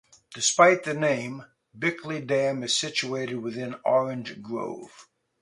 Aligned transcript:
Despite 0.33 0.81
the 0.83 0.95
name, 0.95 1.45
Bickley 1.77 2.21
Dam 2.21 2.63
is 2.63 2.75
situated 2.75 3.35
within 3.35 3.75
Orange 3.85 4.41
Grove. 4.41 5.07